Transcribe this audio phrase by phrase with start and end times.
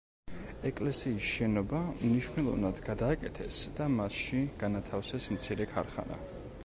[0.69, 6.23] ეკლესიის შენობა მნიშვნელოვნად გადააკეთეს და მასში განათავსეს მცირე ქარხანა.